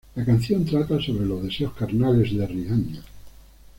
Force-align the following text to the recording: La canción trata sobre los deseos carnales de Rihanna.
La 0.15 0.25
canción 0.25 0.65
trata 0.65 0.99
sobre 0.99 1.27
los 1.27 1.43
deseos 1.43 1.73
carnales 1.73 2.35
de 2.35 2.47
Rihanna. 2.47 3.03